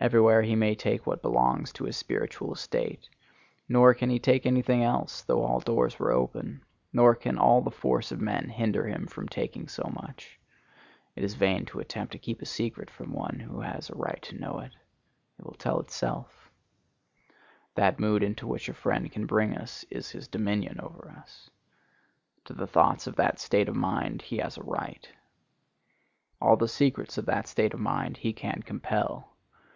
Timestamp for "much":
9.92-10.38